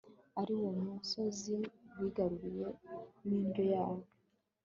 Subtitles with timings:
[0.41, 1.55] ari wo musozi
[1.97, 2.67] wigaruriwe
[3.25, 4.05] n'indyo yayo